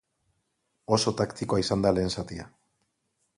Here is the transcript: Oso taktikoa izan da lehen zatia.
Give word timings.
Oso 0.97 1.13
taktikoa 1.19 1.61
izan 1.65 1.85
da 1.87 1.93
lehen 1.99 2.11
zatia. 2.15 2.49